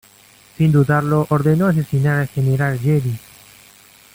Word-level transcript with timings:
Sin 0.57 0.71
dudarlo 0.71 1.27
ordenó 1.29 1.67
asesinar 1.67 2.21
al 2.21 2.27
general 2.27 2.79
Jedi. 2.79 3.19